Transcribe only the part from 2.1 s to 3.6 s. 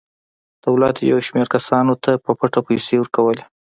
په پټه پیسې ورکولې.